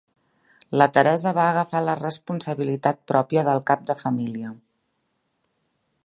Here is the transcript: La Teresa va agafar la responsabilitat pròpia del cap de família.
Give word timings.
La 0.81 0.85
Teresa 0.93 1.33
va 1.39 1.43
agafar 1.49 1.81
la 1.89 1.95
responsabilitat 1.99 2.99
pròpia 3.11 3.43
del 3.49 3.61
cap 3.71 3.83
de 3.91 3.97
família. 4.03 4.55